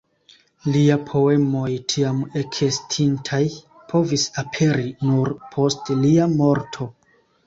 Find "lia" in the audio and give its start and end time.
0.75-0.93, 6.01-6.27